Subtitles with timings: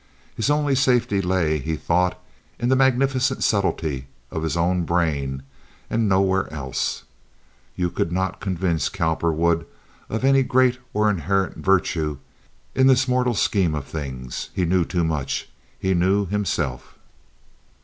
[0.35, 2.19] His only safety lay, he thought,
[2.57, 5.43] in the magnificent subtley of his own brain,
[5.91, 7.03] and nowhere else.
[7.75, 9.67] You could not convince Cowperwood
[10.09, 12.17] of any great or inherent virtue
[12.73, 14.49] in this mortal scheme of things.
[14.55, 16.97] He knew too much; he knew himself.